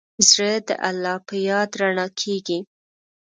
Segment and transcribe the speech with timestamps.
[0.29, 2.59] زړه د الله په یاد رڼا کېږي.